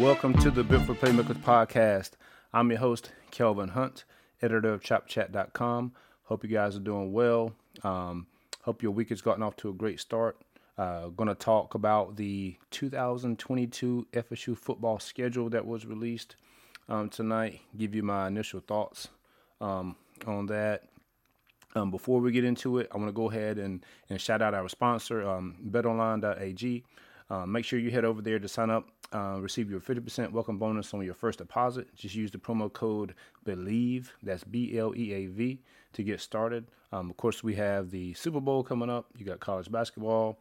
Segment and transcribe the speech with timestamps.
[0.00, 2.12] welcome to the for Playmakers podcast.
[2.54, 4.04] I'm your host, Kelvin Hunt,
[4.40, 5.92] editor of ChopChat.com.
[6.22, 7.52] Hope you guys are doing well.
[7.82, 8.26] Um,
[8.62, 10.38] hope your week has gotten off to a great start.
[10.78, 16.36] Uh, going to talk about the 2022 FSU football schedule that was released
[16.88, 17.60] um, tonight.
[17.76, 19.08] Give you my initial thoughts
[19.60, 19.96] um,
[20.26, 20.84] on that.
[21.74, 24.54] Um, before we get into it, I want to go ahead and, and shout out
[24.54, 26.84] our sponsor, um, betonline.ag.
[27.28, 30.58] Uh, make sure you head over there to sign up, uh, receive your 50% welcome
[30.58, 31.94] bonus on your first deposit.
[31.94, 35.60] Just use the promo code BLEAV, that's B L E A V,
[35.94, 36.66] to get started.
[36.92, 39.06] Um, of course, we have the Super Bowl coming up.
[39.16, 40.38] You got college basketball,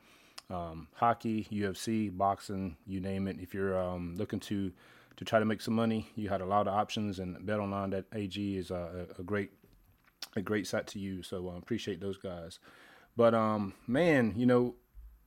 [0.49, 3.37] um, hockey, UFC, boxing, you name it.
[3.39, 4.71] If you're um, looking to
[5.17, 8.71] to try to make some money, you had a lot of options, and BetOnline.ag is
[8.71, 9.51] a, a great
[10.35, 11.27] a great site to use.
[11.27, 12.59] So I uh, appreciate those guys.
[13.17, 14.75] But um, man, you know,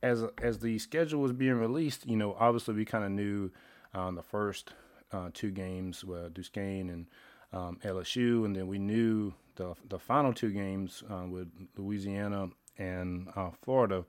[0.03, 3.49] as as the schedule was being released, you know, obviously we kind of knew
[3.93, 4.73] um, the first
[5.11, 7.07] uh, two games were Duquesne and
[7.53, 13.29] um, LSU, and then we knew the the final two games uh, with Louisiana and
[13.35, 14.03] uh, Florida.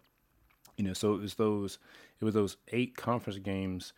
[0.77, 1.79] You know, so it was those
[2.21, 3.93] it was those eight conference games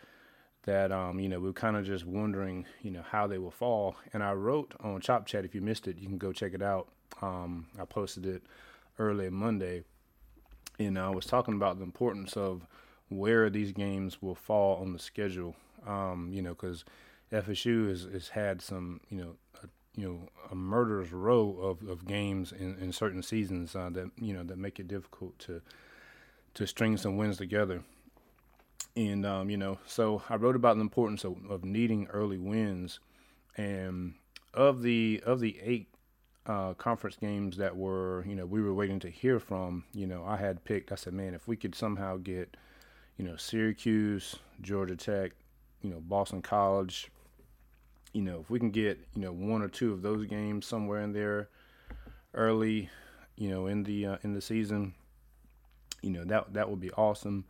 [0.65, 3.51] that um, you know we are kind of just wondering, you know, how they will
[3.51, 3.97] fall.
[4.13, 5.47] And I wrote on Chop Chat.
[5.47, 6.89] If you missed it, you can go check it out.
[7.23, 8.42] Um, I posted it
[8.98, 9.85] early Monday
[10.79, 12.67] and I was talking about the importance of
[13.09, 15.57] where these games will fall on the schedule.
[15.87, 16.85] Um, you know, because
[17.33, 22.07] FSU has, has had some, you know, a, you know, a murderous row of, of
[22.07, 25.61] games in, in certain seasons uh, that you know that make it difficult to
[26.55, 27.83] to string some wins together.
[28.97, 32.99] And um, you know, so I wrote about the importance of, of needing early wins,
[33.57, 34.15] and
[34.55, 35.89] of the of the eight
[36.47, 40.25] uh, conference games that were, you know, we were waiting to hear from, you know,
[40.25, 42.56] I had picked, I said, man, if we could somehow get,
[43.16, 45.33] you know, Syracuse, Georgia Tech,
[45.83, 47.11] you know, Boston College,
[48.12, 51.01] you know, if we can get, you know, one or two of those games somewhere
[51.01, 51.48] in there
[52.33, 52.90] early,
[53.36, 54.95] you know, in the uh, in the season,
[56.02, 57.45] you know, that that would be awesome.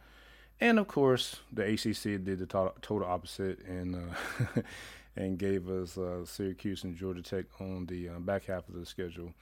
[0.60, 4.62] And of course, the ACC did the total opposite and uh,
[5.16, 8.84] and gave us uh, Syracuse and Georgia Tech on the uh, back half of the
[8.84, 9.32] schedule.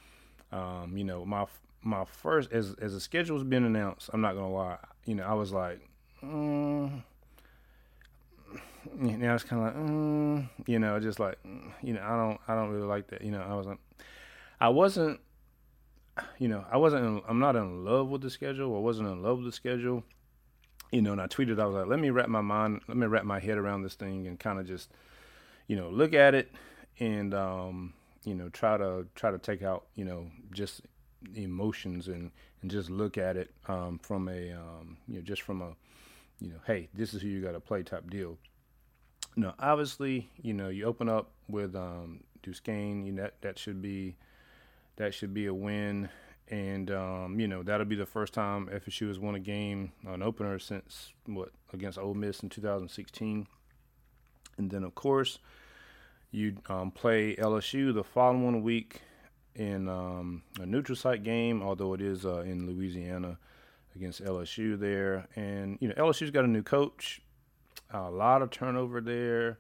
[0.53, 1.47] Um, you know, my
[1.83, 4.79] my first as as the schedule was being announced, I'm not gonna lie.
[5.05, 5.81] You know, I was like,
[6.23, 7.03] mm.
[9.03, 10.49] you know, I was kind of like, mm.
[10.67, 11.39] you know, just like,
[11.83, 13.23] you know, I don't I don't really like that.
[13.23, 13.81] You know, I wasn't,
[14.61, 15.21] I wasn't,
[16.39, 17.05] you know, I wasn't.
[17.05, 18.77] In, I'm not in love with the schedule.
[18.77, 20.05] I wasn't in love with the schedule.
[20.93, 23.07] You know, and I tweeted, I was like, let me wrap my mind, let me
[23.07, 24.93] wrap my head around this thing and kind of just
[25.67, 26.53] you know, look at it
[26.99, 27.93] and um,
[28.25, 30.83] you know, try to try to take out, you know, just
[31.35, 32.31] emotions and
[32.63, 35.75] and just look at it um, from a um, you know, just from a
[36.41, 38.39] you know, hey, this is who you got to play type deal.
[39.37, 43.83] Now, obviously, you know, you open up with um, Duquesne, you know, that, that should
[43.83, 44.17] be
[44.97, 46.09] that should be a win.
[46.49, 50.23] And um, you know that'll be the first time FSU has won a game, an
[50.23, 53.47] opener since what against Ole Miss in 2016.
[54.57, 55.39] And then, of course,
[56.31, 59.01] you um, play LSU the following week
[59.55, 63.39] in um, a neutral site game, although it is uh, in Louisiana
[63.95, 65.29] against LSU there.
[65.37, 67.23] And, you know, LSU's got a new coach,
[67.93, 69.59] a lot of turnover there.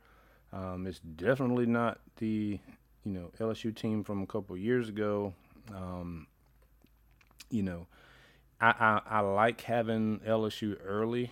[0.52, 2.58] Um, it's definitely not the,
[3.04, 5.34] you know, LSU team from a couple years ago.
[5.74, 6.26] Um,
[7.50, 7.86] you know,
[8.60, 11.30] I, I, I like having LSU early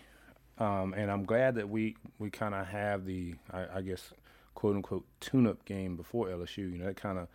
[0.62, 4.12] um, and I'm glad that we, we kind of have the, I, I, guess,
[4.54, 6.58] quote unquote, tune up game before LSU.
[6.58, 7.26] You know, that kind of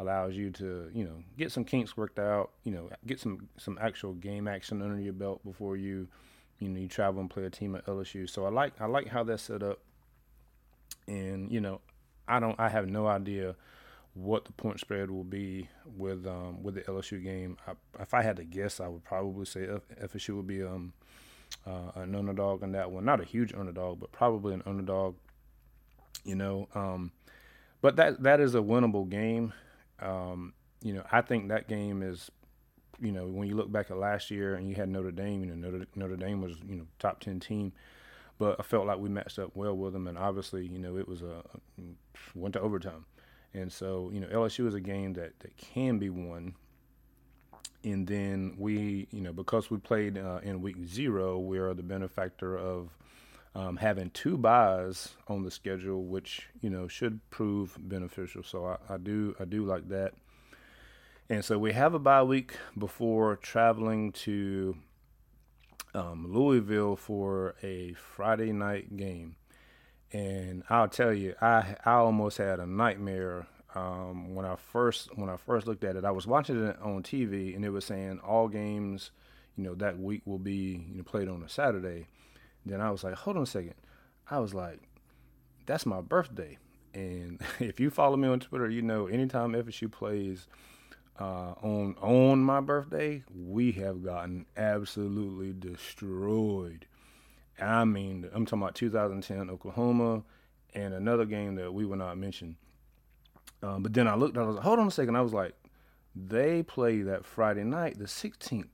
[0.00, 3.78] allows you to, you know, get some kinks worked out, you know, get some, some
[3.80, 6.08] actual game action under your belt before you,
[6.58, 8.28] you know, you travel and play a team at LSU.
[8.28, 9.78] So I like, I like how that's set up.
[11.06, 11.80] And, you know,
[12.26, 13.54] I don't, I have no idea
[14.14, 17.58] what the point spread will be with, um, with the LSU game.
[17.64, 19.68] I, if I had to guess, I would probably say
[20.02, 20.94] FSU would be, um,
[21.66, 23.04] uh, an underdog in that one.
[23.04, 25.16] Not a huge underdog, but probably an underdog.
[26.24, 27.12] You know, um,
[27.80, 29.52] but that that is a winnable game.
[30.00, 32.30] Um, you know, I think that game is,
[33.00, 35.46] you know, when you look back at last year and you had Notre Dame, you
[35.54, 37.72] know, Notre, Notre Dame was you know top ten team,
[38.38, 41.08] but I felt like we matched up well with them, and obviously, you know, it
[41.08, 41.42] was a
[42.34, 43.04] went to overtime,
[43.54, 46.54] and so you know LSU is a game that that can be won
[47.84, 51.82] and then we, you know, because we played uh, in week zero, we are the
[51.82, 52.90] benefactor of
[53.54, 58.42] um, having two byes on the schedule, which you know should prove beneficial.
[58.42, 60.14] So I, I do, I do like that.
[61.28, 64.76] And so we have a bye week before traveling to
[65.94, 69.36] um, Louisville for a Friday night game.
[70.12, 75.28] And I'll tell you, I I almost had a nightmare um, when I first when
[75.28, 76.04] I first looked at it.
[76.04, 79.10] I was watching it on TV, and it was saying all games,
[79.56, 82.06] you know, that week will be you know played on a Saturday.
[82.64, 83.74] Then I was like, hold on a second.
[84.30, 84.80] I was like,
[85.66, 86.58] that's my birthday.
[86.94, 90.46] And if you follow me on Twitter, you know anytime FSU plays
[91.18, 96.86] uh, on on my birthday, we have gotten absolutely destroyed.
[97.60, 100.22] I mean, I'm talking about 2010 Oklahoma
[100.74, 102.56] and another game that we will not mention.
[103.62, 105.16] Um, but then I looked, I was like, hold on a second.
[105.16, 105.54] I was like,
[106.14, 108.68] they play that Friday night, the 16th.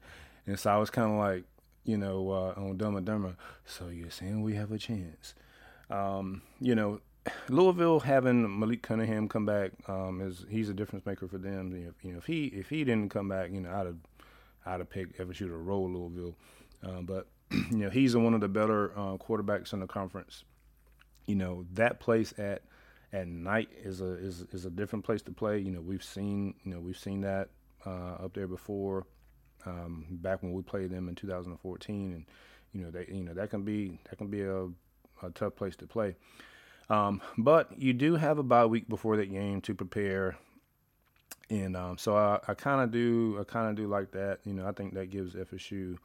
[0.46, 1.44] And so I was kind of like,
[1.84, 3.36] you know, uh, on Dumb and Dumber.
[3.64, 5.34] So you're saying we have a chance.
[5.90, 7.00] Um, you know,
[7.48, 11.74] Louisville having Malik Cunningham come back um, is he's a difference maker for them.
[11.76, 13.96] You know, you know, if he if he didn't come back, you know, I'd have
[14.66, 16.34] I'd have picked FSU to roll Louisville.
[16.82, 20.44] Um, but you know, he's one of the better uh, quarterbacks in the conference.
[21.26, 22.62] You know, that place at
[23.12, 25.58] at night is a is is a different place to play.
[25.58, 27.48] You know, we've seen you know we've seen that
[27.86, 29.06] uh, up there before.
[29.66, 32.24] Um, back when we played them in 2014, and
[32.72, 34.66] you know they you know that can be that can be a,
[35.22, 36.16] a tough place to play.
[36.90, 40.38] Um, but you do have a bye week before that game to prepare,
[41.50, 44.38] and um, so I, I kind of do I kind of do like that.
[44.44, 45.98] You know, I think that gives FSU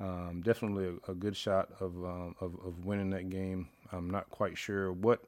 [0.00, 3.68] um, definitely a, a, good shot of, um, of, of winning that game.
[3.92, 5.22] I'm not quite sure what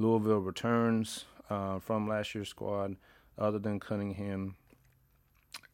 [0.00, 2.96] Louisville returns uh, from last year's squad,
[3.38, 4.56] other than Cunningham.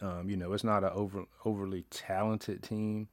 [0.01, 3.09] Um, you know, it's not an over, overly talented team.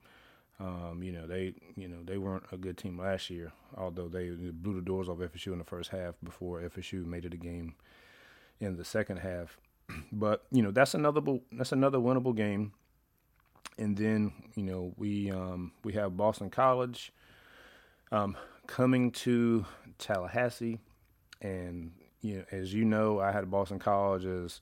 [0.60, 4.30] Um, you know, they you know they weren't a good team last year, although they
[4.30, 7.76] blew the doors off FSU in the first half before FSU made it a game
[8.60, 9.58] in the second half.
[10.12, 11.22] But you know that's another
[11.52, 12.74] that's another winnable game.
[13.78, 17.12] And then you know we um, we have Boston College
[18.12, 18.38] um,
[18.68, 19.66] coming to
[19.98, 20.80] Tallahassee,
[21.44, 21.92] and
[22.22, 24.60] you know as you know I had Boston College as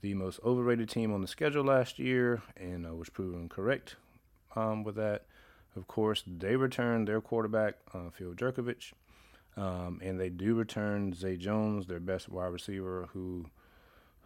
[0.00, 3.96] the most overrated team on the schedule last year, and uh, was proven correct
[4.56, 5.26] um, with that.
[5.76, 8.92] Of course, they returned their quarterback, uh, Phil Jurkovec,
[9.56, 13.46] um, and they do return Zay Jones, their best wide receiver, who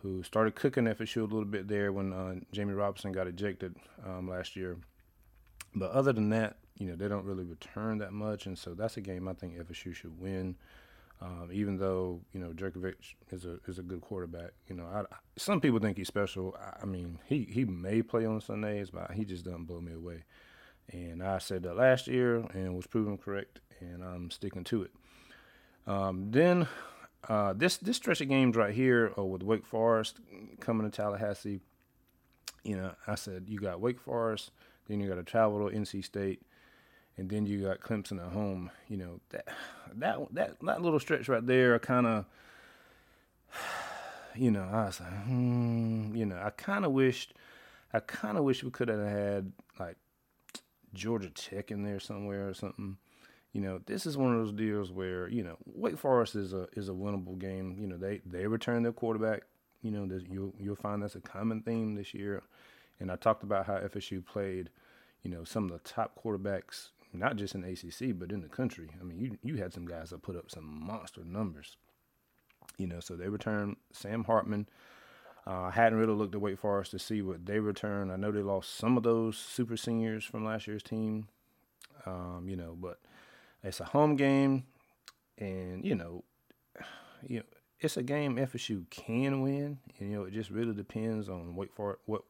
[0.03, 4.29] who started cooking FSU a little bit there when uh, Jammie Robinson got ejected um,
[4.29, 4.77] last year.
[5.75, 8.97] But other than that, you know, they don't really return that much, and so that's
[8.97, 10.57] a game I think FSU should win.
[11.21, 12.95] Um, even though you know Jurkovec
[13.31, 15.05] is a is a good quarterback, you know, I,
[15.37, 16.55] some people think he's special.
[16.61, 19.95] I, I mean, he he may play on Sundays, but he just doesn't blow me
[19.95, 20.25] away.
[20.93, 24.91] And I said that last year and was proven correct, and I'm sticking to it.
[25.87, 26.69] Um, then
[27.29, 30.21] uh, this this stretch of games right here uh, with Wake Forest
[30.61, 31.61] coming to Tallahassee,
[32.63, 34.51] you know, I said you got Wake Forest,
[34.87, 36.43] then you got to travel to NC State,
[37.17, 38.71] and then you got Clemson at home.
[38.89, 39.49] You know that
[39.95, 42.25] that that that little stretch right there, kind of,
[44.35, 47.35] you know, I was like, hmm, you know, I kind of wished,
[47.93, 49.97] I kind of wish we could have had like
[50.95, 52.97] Georgia Tech in there somewhere or something.
[53.53, 56.69] You know, this is one of those deals where you know Wake Forest is a
[56.75, 57.77] is a winnable game.
[57.81, 59.43] You know, they they return their quarterback.
[59.83, 62.43] You know, you'll you'll find that's a common theme this year.
[62.99, 64.71] And I talked about how FSU played,
[65.23, 68.49] you know, some of the top quarterbacks, not just in the ACC but in the
[68.49, 68.91] country.
[69.01, 71.77] I mean, you you had some guys that put up some monster numbers.
[72.79, 74.69] You know, so they returned Sam Hartman.
[75.47, 78.11] Uh, I hadn't really looked at Wake Forest to see what they return.
[78.11, 81.29] I know they lost some of those super seniors from last year's team,
[82.05, 82.99] um, you know, but
[83.63, 84.65] it's a home game,
[85.39, 86.25] and you know,
[87.27, 87.45] you know,
[87.81, 89.79] it's a game FSU can win.
[89.99, 92.23] And, you know, it just really depends on Wake Forest what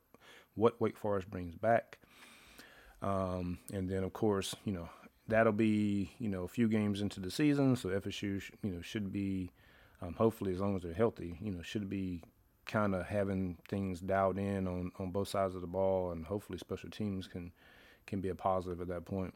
[0.55, 1.99] what Wake Forest brings back,
[3.03, 4.89] um, and then of course, you know,
[5.29, 8.83] that'll be you know a few games into the season, so FSU sh- you know
[8.83, 9.51] should be.
[10.03, 12.23] Um, hopefully, as long as they're healthy, you know, should be
[12.67, 16.59] kind of having things dialed in on, on both sides of the ball, and hopefully
[16.59, 17.53] special teams can
[18.07, 19.35] can be a positive at that point.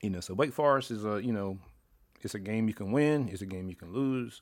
[0.00, 1.58] You know, so Wake Forest is a you know,
[2.22, 4.40] it's a game you can win, it's a game you can lose.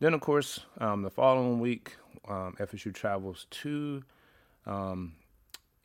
[0.00, 1.96] Then of course, um, the following week,
[2.28, 4.02] um, FSU travels to
[4.66, 5.14] um,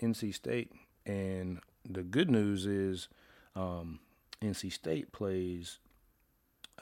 [0.02, 0.72] NC State,
[1.05, 3.10] and the good news is
[3.55, 4.00] um,
[4.41, 5.79] NC State plays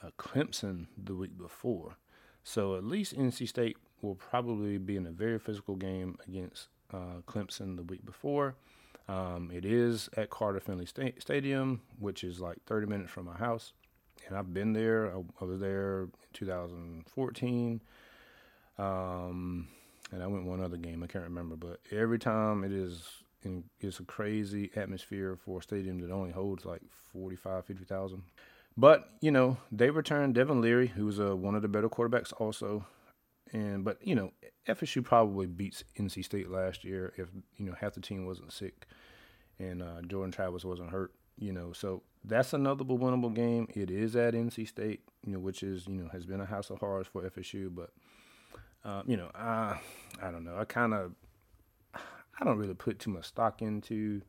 [0.03, 1.97] uh, Clemson the week before.
[2.43, 7.21] So at least NC State will probably be in a very physical game against uh,
[7.27, 8.55] Clemson the week before.
[9.07, 13.37] Um, it is at Carter Finley Sta- Stadium, which is like 30 minutes from my
[13.37, 13.73] house.
[14.27, 15.13] And I've been there.
[15.13, 17.81] I, was there in 2014.
[18.77, 19.67] Um,
[20.11, 21.03] and I went one other game.
[21.03, 21.55] I can't remember.
[21.55, 23.03] But every time it is,
[23.43, 26.81] in, it's a crazy atmosphere for a stadium that only holds like
[27.13, 28.23] 45, 50,000.
[28.77, 32.85] but you know they returned Devin Leary, who uh, one of the better quarterbacks also,
[33.51, 34.31] and but you know
[34.67, 38.87] FSU probably beats NC State last year if you know half the team wasn't sick,
[39.59, 41.13] and uh, Jordan Travis wasn't hurt.
[41.37, 43.67] You know, so that's another winnable game.
[43.73, 46.69] It is at NC State, you know, which is you know has been a house
[46.69, 47.89] of horrors for FSU, but
[48.83, 49.79] um, you know, I
[50.21, 50.57] I don't know.
[50.57, 51.13] I kind of
[52.41, 54.21] I don't really put too much stock into.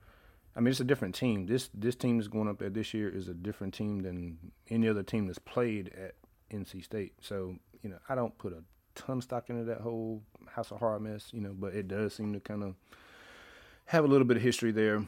[0.54, 1.46] I mean, it's a different team.
[1.46, 4.38] This this team is going up there this year is a different team than
[4.68, 6.14] any other team that's played at
[6.54, 7.14] NC State.
[7.20, 8.62] So you know, I don't put a
[8.94, 11.30] ton of stock into that whole House of Horror mess.
[11.32, 12.74] You know, but it does seem to kind of
[13.86, 15.06] have a little bit of history there.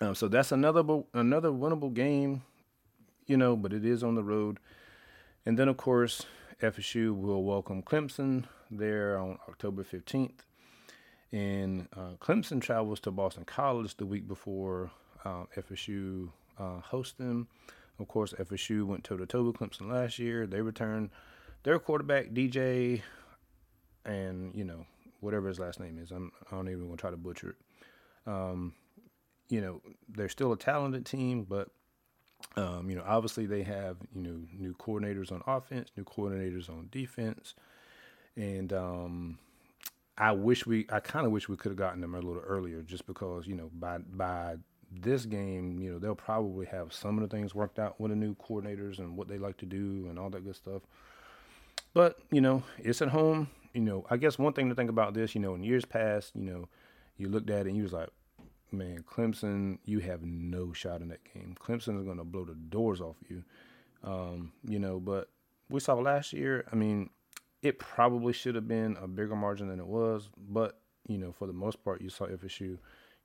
[0.00, 0.84] Um, so that's another
[1.14, 2.42] another winnable game,
[3.26, 4.58] you know, but it is on the road.
[5.44, 6.26] And then of course
[6.60, 10.44] FSU will welcome Clemson there on October 15th.
[11.32, 14.90] And uh, Clemson travels to Boston College the week before
[15.24, 17.48] um, FSU uh, hosts them.
[17.98, 20.46] Of course, FSU went toe to toe with Clemson last year.
[20.46, 21.10] They returned
[21.62, 23.02] their quarterback, DJ,
[24.04, 24.84] and, you know,
[25.20, 26.10] whatever his last name is.
[26.10, 28.30] I'm, I don't even to try to butcher it.
[28.30, 28.74] Um,
[29.48, 31.68] you know, they're still a talented team, but
[32.56, 36.88] um, you know, obviously they have you know new coordinators on offense, new coordinators on
[36.90, 37.54] defense,
[38.36, 39.38] and um,
[40.22, 42.80] I wish we, I kind of wish we could have gotten them a little earlier,
[42.82, 44.54] just because you know by by
[44.92, 48.16] this game, you know they'll probably have some of the things worked out with the
[48.16, 50.82] new coordinators and what they like to do and all that good stuff.
[51.92, 53.48] But you know, it's at home.
[53.74, 56.36] You know, I guess one thing to think about this, you know, in years past,
[56.36, 56.68] you know,
[57.16, 58.10] you looked at it and you was like,
[58.70, 61.56] man, Clemson, you have no shot in that game.
[61.58, 63.42] Clemson is going to blow the doors off you.
[64.04, 65.30] Um, you know, but
[65.68, 67.10] we saw last year, I mean,
[67.62, 71.46] it probably should have been a bigger margin than it was, but, you know, for
[71.46, 72.76] the most part, you saw FSU,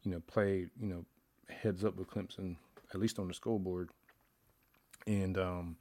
[0.03, 1.05] you know, play, you know,
[1.49, 2.55] heads up with Clemson,
[2.93, 3.89] at least on the scoreboard.
[5.07, 5.77] And, um,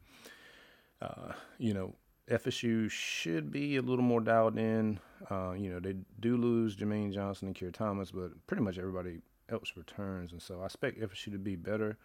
[1.02, 1.94] uh, you know,
[2.30, 4.98] FSU should be a little more dialed in.
[5.30, 9.20] Uh, you know, they do lose Jermaine Johnson and Keir Thomas, but pretty much everybody
[9.48, 10.32] else returns.
[10.32, 11.98] And so I expect FSU to be better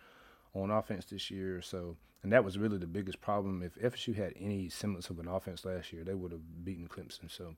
[0.54, 1.62] on offense this year.
[1.62, 3.64] So, and that was really the biggest problem.
[3.64, 7.30] If FSU had any semblance of an offense last year, they would have beaten Clemson.
[7.30, 7.56] So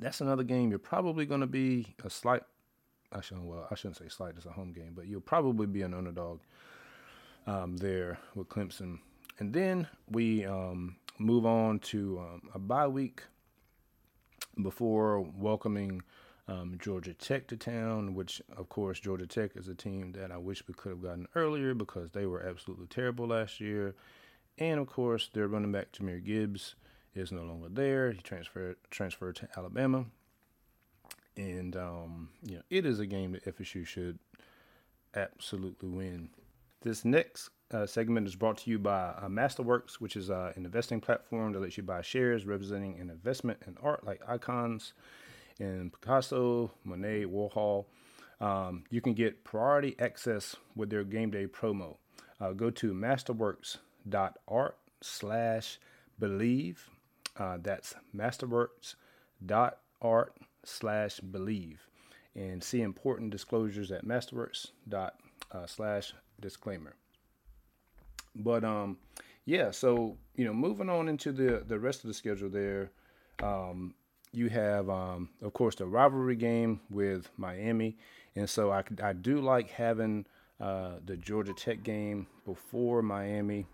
[0.00, 0.70] that's another game.
[0.70, 2.42] You're probably going to be a slight.
[3.12, 3.46] I shouldn't.
[3.46, 4.34] Well, I shouldn't say slight.
[4.36, 6.40] It's a home game, but you'll probably be an underdog
[7.46, 8.98] um, there with Clemson.
[9.38, 13.22] And then we um, move on to um, a bye week
[14.62, 16.02] before welcoming
[16.48, 20.38] um, Georgia Tech to town, which, of course, Georgia Tech is a team that I
[20.38, 23.94] wish we could have gotten earlier because they were absolutely terrible last year.
[24.56, 26.74] And, of course, their running back, Jahmyr Gibbs,
[27.14, 28.12] is no longer there.
[28.12, 30.06] He transferred transferred to Alabama.
[31.36, 34.18] And, um, you know, it is a game that FSU should
[35.14, 36.30] absolutely win.
[36.80, 40.64] This next uh, segment is brought to you by uh, Masterworks, which is uh, an
[40.64, 44.94] investing platform that lets you buy shares representing an investment in art like icons
[45.58, 47.86] in Picasso, Monet, Warhol.
[48.40, 51.96] Um, you can get priority access with their game day promo.
[52.40, 55.78] Uh, go to masterworks.art slash
[56.20, 56.76] bleav.
[57.36, 61.76] Uh, that's masterworks.art slash bleav.
[62.34, 65.14] And see important disclosures at masterworks dot
[65.50, 66.94] uh, slash disclaimer.
[68.36, 68.98] But um,
[69.44, 72.92] yeah, so you know, moving on into the the rest of the schedule there.
[73.42, 73.94] Um,
[74.32, 77.96] you have, um, of course, the rivalry game with Miami,
[78.36, 80.26] and so I, I do like having
[80.60, 83.66] uh, the Georgia Tech game before Miami.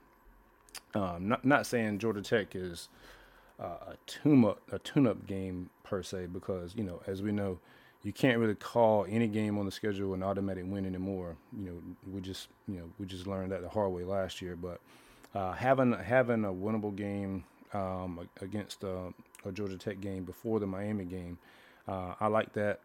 [0.94, 2.88] Um, not not saying Georgia Tech is
[3.60, 7.32] uh, a tune up a tune up game per se, because you know, as we
[7.32, 7.58] know,
[8.02, 11.36] you can't really call any game on the schedule an automatic win anymore.
[11.56, 14.56] You know, we just you know we just learned that the hard way last year,
[14.56, 14.80] but
[15.34, 19.10] uh, having having a winnable game um, against uh,
[19.46, 21.38] a Georgia Tech game before the Miami game.
[21.86, 22.80] Uh, I like that.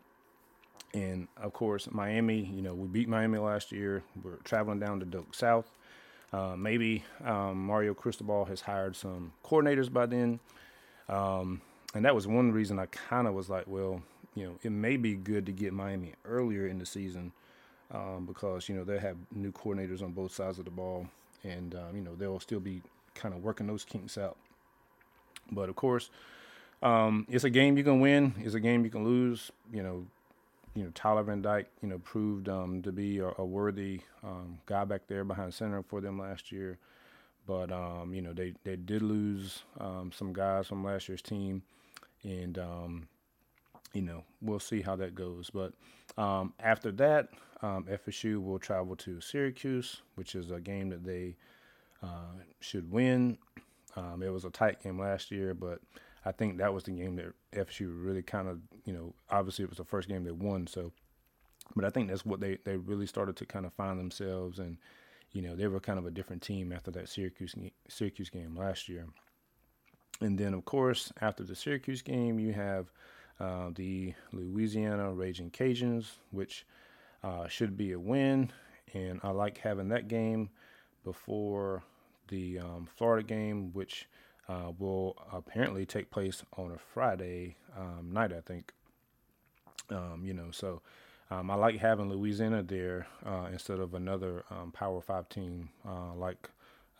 [0.93, 4.03] And of course, Miami, you know, we beat Miami last year.
[4.23, 5.71] We're traveling down to Doak South.
[6.31, 10.39] Uh, maybe um, Mario Cristobal has hired some coordinators by then.
[11.07, 11.61] Um,
[11.95, 14.01] and that was one reason I kind of was like, well,
[14.35, 17.31] you know, it may be good to get Miami earlier in the season
[17.91, 21.07] um, because, you know, they have new coordinators on both sides of the ball.
[21.43, 22.81] And, um, you know, they'll still be
[23.15, 24.37] kind of working those kinks out.
[25.51, 26.09] But of course,
[26.81, 28.33] um, it's a game you can win.
[28.39, 29.51] It's a game you can lose.
[29.71, 30.07] You know,
[30.75, 34.59] you know Tyler Van Dyke, you know, proved um, to be a, a worthy um,
[34.65, 36.77] guy back there behind center for them last year.
[37.45, 41.63] But um, you know, they they did lose um, some guys from last year's team,
[42.23, 43.07] and um,
[43.93, 45.49] you know, we'll see how that goes.
[45.49, 45.73] But
[46.17, 47.29] after that,
[47.61, 51.35] FSU will travel to Syracuse, which is a game that they
[52.03, 53.37] uh, should win.
[53.97, 55.81] It was a tight game last year, but
[56.25, 59.69] I think that was the game that FSU really kind of, you know, obviously it
[59.69, 60.67] was the first game they won.
[60.67, 60.91] So,
[61.75, 64.59] but I think that's what they, they really started to kind of find themselves.
[64.59, 64.77] And,
[65.31, 67.55] you know, they were kind of a different team after that Syracuse,
[67.87, 69.05] Syracuse game last year.
[70.21, 72.91] And then, of course, after the Syracuse game, you have
[73.39, 76.65] uh, the Louisiana Raging Cajuns, which
[77.23, 78.51] uh, should be a win.
[78.93, 80.49] And I like having that game
[81.05, 81.83] before
[82.27, 84.07] the um, Florida game, which
[84.49, 88.73] uh, will apparently take place on a Friday um, night, I think.
[89.91, 90.81] Um, you know, so
[91.29, 96.13] um, I like having Louisiana there uh, instead of another um, Power Five team uh,
[96.15, 96.49] like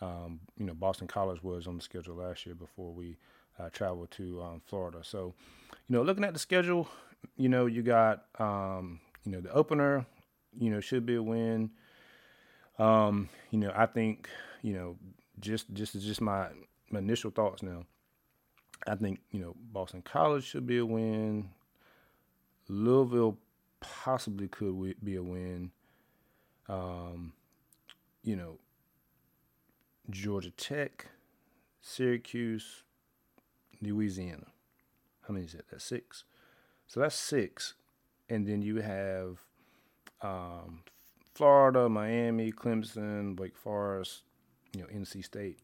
[0.00, 3.16] um, you know Boston College was on the schedule last year before we
[3.58, 5.00] uh, traveled to um, Florida.
[5.02, 5.34] So,
[5.88, 6.88] you know, looking at the schedule,
[7.36, 10.06] you know, you got you know the opener,
[10.58, 11.70] you know, should be a win.
[12.78, 14.28] you know, I think
[14.62, 14.96] you know
[15.40, 16.48] just just just my,
[16.90, 17.84] my initial thoughts now.
[18.86, 21.50] I think you know Boston College should be a win.
[22.68, 23.38] Louisville
[23.80, 25.70] possibly could be a win.
[26.68, 27.32] Um,
[28.22, 28.58] you know,
[30.08, 31.06] Georgia Tech,
[31.80, 32.84] Syracuse,
[33.82, 34.46] Louisiana.
[35.26, 35.68] How many is that?
[35.70, 36.24] That's six.
[36.86, 37.74] So that's six,
[38.28, 39.38] and then you have
[40.22, 40.82] um,
[41.34, 44.22] Florida, Miami, Clemson, Wake Forest,
[44.74, 45.58] you know, NC State,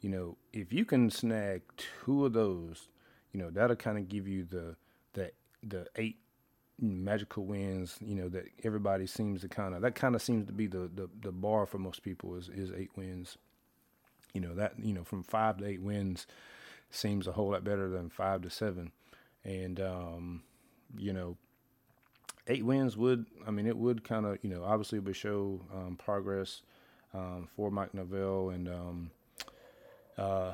[0.00, 2.88] you know, if you can snag two of those,
[3.32, 4.76] you know, that'll kind of give you the
[5.14, 6.18] the the eight
[6.80, 10.52] magical wins, you know, that everybody seems to kind of that kind of seems to
[10.52, 13.36] be the, the the bar for most people is is eight wins.
[14.34, 16.26] You know, that you know, from five to eight wins
[16.90, 18.92] seems a whole lot better than five to seven.
[19.44, 20.42] And um,
[20.96, 21.36] you know,
[22.46, 25.96] eight wins would I mean it would kind of, you know, obviously would show um,
[25.96, 26.62] progress
[27.14, 29.10] um, for Mike Norvell and um,
[30.18, 30.52] uh,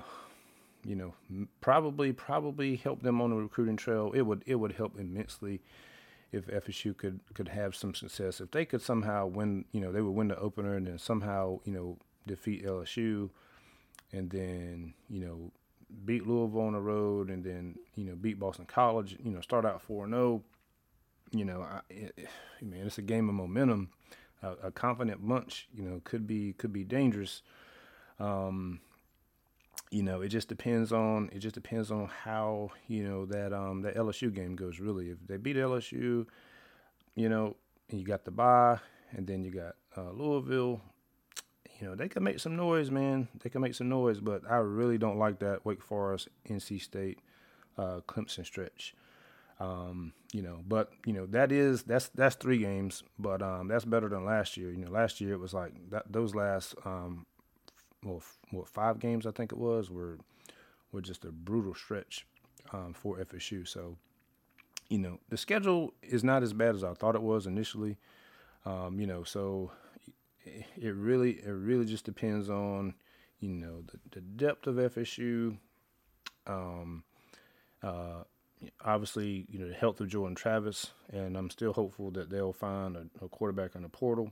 [0.85, 1.15] you know
[1.61, 4.13] probably probably help them on the recruiting trail.
[4.15, 5.61] It would it would help immensely
[6.33, 8.41] if FSU could could have some success.
[8.41, 11.61] If they could somehow win, you know, they would win the opener and then somehow
[11.65, 13.31] you know defeat LSU,
[14.13, 15.51] and then you know
[16.05, 19.17] beat Louisville on the road, and then you know beat Boston College.
[19.25, 20.19] You know, start out four zero.
[20.19, 20.43] Oh,
[21.31, 22.29] you know, I, it,
[22.63, 23.91] man, it's a game of momentum
[24.45, 27.43] a, a confident bunch, you know, could be could be dangerous.
[28.21, 28.81] Um,
[29.95, 33.83] you know, it just depends on it just depends on how you know that um
[33.83, 34.81] that LSU game goes.
[34.81, 36.27] Really, if they beat LSU,
[37.15, 37.55] you know,
[37.89, 38.81] and you got the bye,
[39.13, 40.81] and then you got uh, Louisville.
[41.81, 43.29] You know, they can make some noise, man.
[43.41, 47.21] They can make some noise, but I really don't like that Wake Forest, NC State,
[47.79, 48.97] uh, Clemson stretch.
[49.61, 53.85] Um, you know, but you know that is that's that's three games, but um, that's
[53.85, 54.73] better than last year.
[54.73, 57.27] You know, last year it was like that, those last um,
[58.05, 60.19] well, what five games I think it was were
[60.93, 62.27] were just a brutal stretch
[62.73, 63.67] um, for FSU.
[63.67, 63.97] So,
[64.89, 67.99] you know, the schedule is not as bad as I thought it was initially.
[68.65, 69.73] Um, you know, so
[70.45, 72.95] it really it really just depends on
[73.41, 75.59] you know the, the depth of FSU.
[76.47, 77.05] Um,
[77.83, 78.25] uh,
[78.85, 82.97] obviously, you know, the health of Jordan Travis, and I'm still hopeful that they'll find
[82.97, 84.31] a, a quarterback on the portal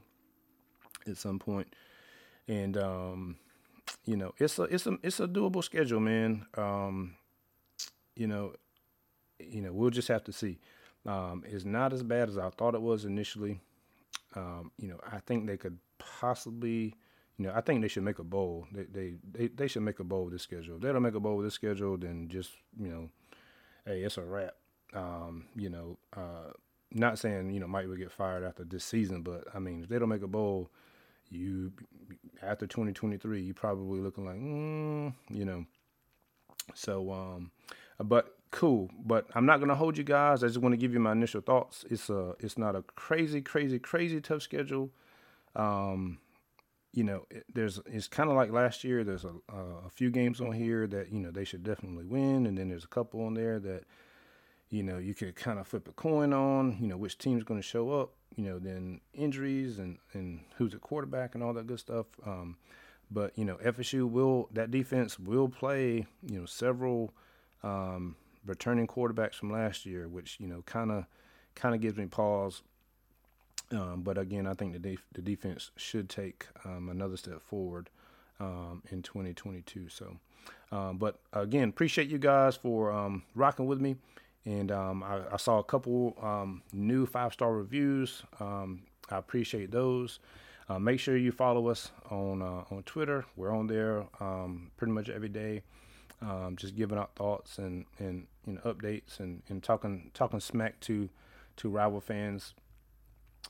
[1.07, 1.75] at some point.
[2.49, 3.37] And um,
[4.05, 6.47] you know, it's a it's a it's a doable schedule, man.
[6.57, 7.17] Um,
[8.17, 8.55] you know,
[9.39, 10.59] you know, we'll just have to see.
[11.07, 13.61] Um, it's not as bad as I thought it was initially.
[14.35, 16.95] Um, you know, I think they could possibly,
[17.39, 18.67] you know, I think they should make a bowl.
[18.73, 20.77] They they they, they should make a bowl with this schedule.
[20.77, 23.11] If they don't make a bowl with this schedule, then just you know
[23.87, 24.55] hey, it's a wrap.
[24.95, 26.53] Um, you know, uh,
[26.93, 29.89] not saying you know Mike would get fired after this season, but I mean, if
[29.89, 30.71] they don't make a bowl,
[31.33, 31.73] you
[32.43, 35.65] after 2023, you probably looking like, mm, you know.
[36.75, 37.51] So, um,
[37.99, 38.91] but cool.
[39.05, 40.43] But I'm not gonna hold you guys.
[40.43, 41.85] I just want to give you my initial thoughts.
[41.91, 44.91] It's a, it's not a crazy, crazy, crazy tough schedule.
[45.57, 46.19] Um,
[46.93, 49.03] you know, it, there's it's kind of like last year.
[49.05, 52.57] There's a, a few games on here that you know they should definitely win, and
[52.57, 53.85] then there's a couple on there that
[54.73, 56.77] you know you could kind of flip a coin on.
[56.81, 58.11] You know which team's going to show up.
[58.35, 62.07] You know then injuries and and who's the quarterback and all that good stuff.
[62.27, 62.57] Um,
[63.11, 67.13] but you know FSU will that defense will play you know several
[67.63, 71.05] um, returning quarterbacks from last year, which you know kind of
[71.55, 72.63] kind of gives me pause
[73.73, 77.89] um, but again, I think the def- the defense should take um, another step forward
[78.39, 79.89] um, in 2022.
[79.89, 80.17] So,
[80.71, 83.97] um, but again, appreciate you guys for um, rocking with me.
[84.45, 86.17] And um, I, I, saw a couple
[86.73, 88.25] new five star reviews.
[88.41, 90.19] I appreciate those.
[90.69, 93.25] Uh, make sure you follow us on uh, on Twitter.
[93.37, 95.63] We're on there um, pretty much every day,
[96.21, 100.81] um, just giving out thoughts and and you know updates and, and talking talking smack
[100.81, 101.09] to
[101.57, 102.55] to rival fans.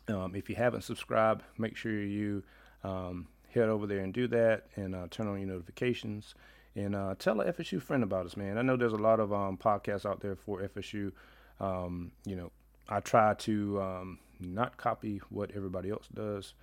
[0.08, 2.42] Um, if you haven't subscribed, make sure you
[2.82, 6.34] um, head over there and do that and uh, turn on your notifications
[6.74, 8.56] and uh, tell a FSU friend about us, man.
[8.56, 11.12] I know there's a lot of um, podcasts out there for FSU.
[11.60, 12.50] Um, you know,
[12.88, 16.54] I try to um, not copy what everybody else does,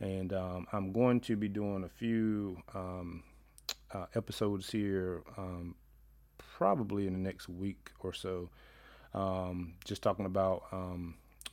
[0.00, 3.22] and um, I'm going to be doing a few um,
[3.92, 5.74] uh, episodes here, um,
[6.38, 8.48] probably in the next week or so,
[9.84, 10.64] just talking about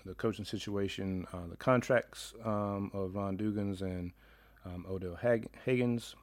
[0.06, 4.14] the coaching situation, uh, the contracts of Ron Dugans and
[4.88, 6.16] Odell Hag- Haggins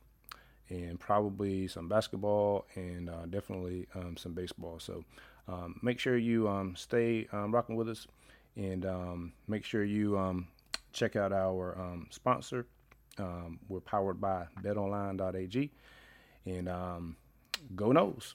[0.73, 4.79] and probably some basketball and uh, definitely um, some baseball.
[4.81, 5.05] So
[5.47, 8.07] um, make sure you um, stay um, rocking with us
[8.57, 10.49] and um, make sure you um,
[10.93, 11.77] check out our
[12.11, 12.67] sponsor.
[13.69, 15.71] we're powered by betonline.ag
[16.47, 16.67] and
[17.77, 18.35] go Noles.